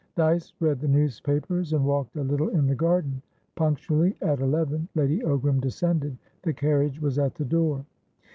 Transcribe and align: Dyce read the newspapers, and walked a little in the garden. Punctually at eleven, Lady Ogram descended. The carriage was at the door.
Dyce 0.15 0.51
read 0.59 0.79
the 0.79 0.87
newspapers, 0.87 1.73
and 1.73 1.85
walked 1.85 2.15
a 2.15 2.23
little 2.23 2.49
in 2.49 2.65
the 2.65 2.73
garden. 2.73 3.21
Punctually 3.53 4.15
at 4.23 4.39
eleven, 4.39 4.87
Lady 4.95 5.19
Ogram 5.19 5.61
descended. 5.61 6.17
The 6.41 6.53
carriage 6.53 6.99
was 6.99 7.19
at 7.19 7.35
the 7.35 7.45
door. 7.45 7.85